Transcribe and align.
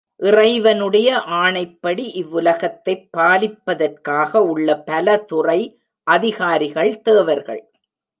இறைவனுடைய 0.15 1.17
ஆணைப்படி 1.17 2.05
இவ்வுலகத்தைப் 2.15 3.09
பாலிப்பதற்காக 3.17 4.37
உள்ள 4.37 4.83
பலதுறை 4.87 5.77
அதிகாரிகள் 6.03 7.01
தேவர்கள். 7.01 7.71